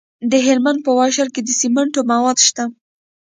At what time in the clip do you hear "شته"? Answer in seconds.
2.47-2.63